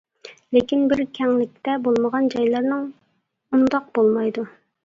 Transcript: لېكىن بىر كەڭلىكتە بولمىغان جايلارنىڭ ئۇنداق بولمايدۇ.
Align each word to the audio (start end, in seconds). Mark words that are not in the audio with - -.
لېكىن 0.55 0.85
بىر 0.93 1.03
كەڭلىكتە 1.17 1.75
بولمىغان 1.89 2.31
جايلارنىڭ 2.37 2.83
ئۇنداق 2.91 3.89
بولمايدۇ. 4.01 4.49